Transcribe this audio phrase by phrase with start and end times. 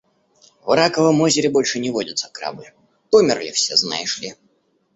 [0.63, 2.73] В раковом озере больше не водятся крабы.
[3.11, 4.33] Померли все, знаешь ли.